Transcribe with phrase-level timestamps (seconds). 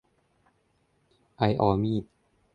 [1.35, 2.03] ไดออมีด